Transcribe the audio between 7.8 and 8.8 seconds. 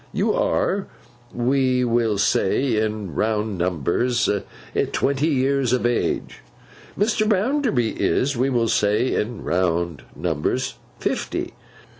is, we will